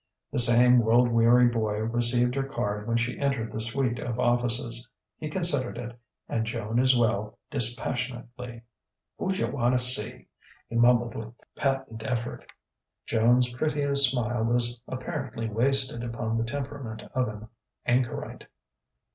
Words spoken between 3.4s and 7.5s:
the suite of offices. He considered it, and Joan as well,